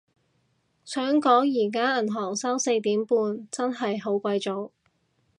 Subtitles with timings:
[0.83, 4.71] 想講而家銀行收四點半，真係好鬼早